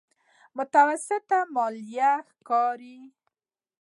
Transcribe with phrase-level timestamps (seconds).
[0.57, 2.97] متوسطه ماليه ښکاري.